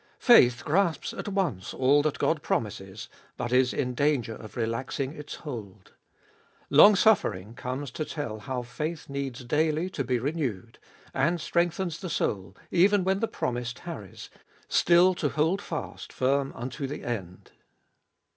[0.17, 3.07] Faith grasps at once all that God promises,
[3.37, 5.93] but is in danger of relax ing its hold.
[6.71, 10.79] Longsuffering comes to tell how faith needs daily to be renewed,
[11.13, 14.31] and strengthens the soul, even when the promise tarries,
[14.67, 17.51] still to hold fast firm unto the end.